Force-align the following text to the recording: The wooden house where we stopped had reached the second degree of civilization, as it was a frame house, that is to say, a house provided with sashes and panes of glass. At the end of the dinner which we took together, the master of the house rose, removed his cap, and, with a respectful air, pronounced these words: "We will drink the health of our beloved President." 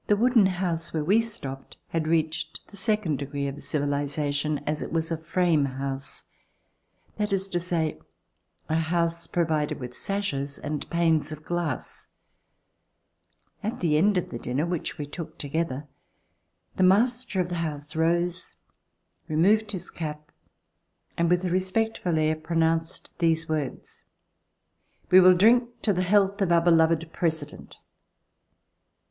The 0.07 0.15
wooden 0.17 0.47
house 0.47 0.95
where 0.95 1.03
we 1.03 1.21
stopped 1.21 1.77
had 1.89 2.07
reached 2.07 2.65
the 2.69 2.75
second 2.75 3.19
degree 3.19 3.47
of 3.47 3.61
civilization, 3.61 4.57
as 4.65 4.81
it 4.81 4.91
was 4.91 5.11
a 5.11 5.17
frame 5.19 5.65
house, 5.65 6.23
that 7.17 7.31
is 7.31 7.47
to 7.49 7.59
say, 7.59 7.99
a 8.67 8.79
house 8.79 9.27
provided 9.27 9.79
with 9.79 9.95
sashes 9.95 10.57
and 10.57 10.89
panes 10.89 11.31
of 11.31 11.43
glass. 11.45 12.07
At 13.61 13.79
the 13.79 13.95
end 13.95 14.17
of 14.17 14.29
the 14.31 14.39
dinner 14.39 14.65
which 14.65 14.97
we 14.97 15.05
took 15.05 15.37
together, 15.37 15.87
the 16.77 16.81
master 16.81 17.39
of 17.39 17.49
the 17.49 17.53
house 17.61 17.95
rose, 17.95 18.55
removed 19.27 19.71
his 19.71 19.91
cap, 19.91 20.31
and, 21.15 21.29
with 21.29 21.45
a 21.45 21.51
respectful 21.51 22.17
air, 22.17 22.35
pronounced 22.35 23.11
these 23.19 23.47
words: 23.47 24.03
"We 25.11 25.19
will 25.19 25.37
drink 25.37 25.83
the 25.83 26.01
health 26.01 26.41
of 26.41 26.51
our 26.51 26.59
beloved 26.63 27.11
President." 27.13 27.77